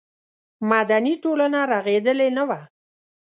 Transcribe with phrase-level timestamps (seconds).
[0.69, 2.59] مدني ټولنه رغېدلې نه وه.